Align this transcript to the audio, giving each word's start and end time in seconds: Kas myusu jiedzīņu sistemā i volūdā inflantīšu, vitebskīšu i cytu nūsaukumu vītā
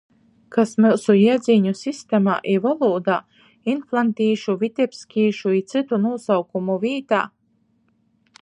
Kas 0.55 0.71
myusu 0.85 1.13
jiedzīņu 1.17 1.73
sistemā 1.81 2.37
i 2.55 2.55
volūdā 2.63 3.19
inflantīšu, 3.75 4.57
vitebskīšu 4.65 5.55
i 5.59 5.63
cytu 5.75 6.01
nūsaukumu 6.07 6.83
vītā 6.87 7.25